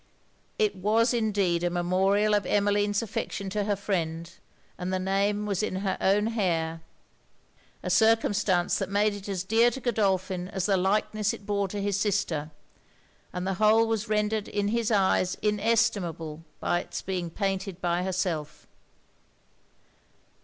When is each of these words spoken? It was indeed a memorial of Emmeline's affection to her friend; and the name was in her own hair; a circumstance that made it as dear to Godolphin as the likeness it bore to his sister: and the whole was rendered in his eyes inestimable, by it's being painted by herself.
It 0.57 0.75
was 0.75 1.13
indeed 1.13 1.63
a 1.63 1.69
memorial 1.69 2.33
of 2.33 2.47
Emmeline's 2.47 3.03
affection 3.03 3.51
to 3.51 3.65
her 3.65 3.75
friend; 3.75 4.31
and 4.75 4.91
the 4.91 4.97
name 4.97 5.45
was 5.45 5.61
in 5.61 5.75
her 5.85 5.95
own 6.01 6.25
hair; 6.33 6.81
a 7.83 7.91
circumstance 7.91 8.79
that 8.79 8.89
made 8.89 9.13
it 9.13 9.29
as 9.29 9.43
dear 9.43 9.69
to 9.69 9.79
Godolphin 9.79 10.47
as 10.47 10.65
the 10.65 10.75
likeness 10.75 11.35
it 11.35 11.45
bore 11.45 11.67
to 11.67 11.79
his 11.79 11.99
sister: 11.99 12.49
and 13.31 13.45
the 13.45 13.53
whole 13.61 13.85
was 13.85 14.09
rendered 14.09 14.47
in 14.47 14.69
his 14.69 14.89
eyes 14.89 15.37
inestimable, 15.43 16.41
by 16.59 16.79
it's 16.79 17.03
being 17.03 17.29
painted 17.29 17.79
by 17.79 18.01
herself. 18.01 18.65